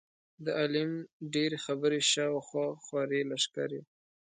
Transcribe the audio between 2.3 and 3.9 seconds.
او خوا خورې لښکرې.